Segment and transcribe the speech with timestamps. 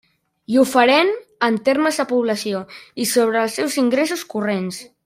[0.53, 1.11] I ho farem
[1.49, 2.65] en termes de població
[3.05, 4.87] i sobre els seus ingressos corrents.